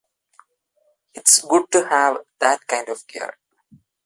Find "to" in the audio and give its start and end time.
1.73-1.85